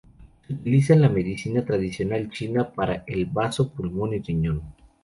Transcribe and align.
Se 0.47 0.51
utiliza 0.55 0.93
en 0.95 1.01
la 1.01 1.09
Medicina 1.09 1.63
tradicional 1.63 2.27
china 2.31 2.71
para 2.73 3.03
el 3.05 3.27
bazo, 3.27 3.71
pulmón 3.71 4.15
y 4.15 4.17
riñón. 4.19 4.63